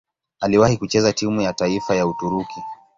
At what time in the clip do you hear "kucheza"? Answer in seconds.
0.77-1.13